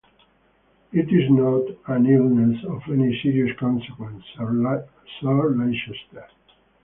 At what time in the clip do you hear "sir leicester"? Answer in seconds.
4.35-6.25